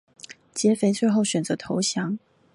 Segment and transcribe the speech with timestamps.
[0.51, 2.17] 劫匪最后选择投降。